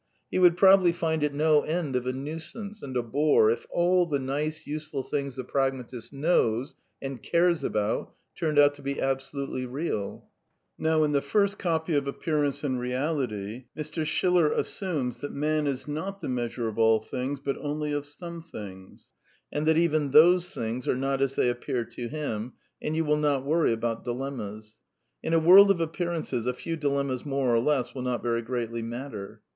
[0.31, 4.07] He would probably find it no end of a nuisance and a bore if all
[4.07, 9.67] the nice^ useful things the pragmatist knows and cares about turned out to be" absolutely
[9.67, 10.27] real."
[10.75, 13.77] Now, in the first copy of Appearance and Reality pragmatic.
[13.77, 17.35] Assume, as he does, that Man is not the me as ure of all thin
[17.37, 19.13] ^^ but only of some th ings,
[19.51, 23.45] and that even tfiose things are not as they appear toTdm, and you will not
[23.45, 24.81] worry about dilemmas.
[25.21, 28.81] In a world of appearances a few dilemmas more or less will not very greatly
[28.81, 29.43] matter.